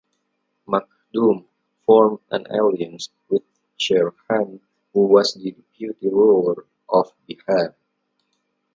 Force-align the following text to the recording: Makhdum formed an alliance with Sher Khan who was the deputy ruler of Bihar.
Makhdum 0.67 1.45
formed 1.85 2.21
an 2.31 2.47
alliance 2.47 3.09
with 3.29 3.43
Sher 3.77 4.15
Khan 4.27 4.59
who 4.93 5.05
was 5.05 5.35
the 5.35 5.51
deputy 5.51 6.09
ruler 6.09 6.65
of 6.89 7.11
Bihar. 7.29 7.75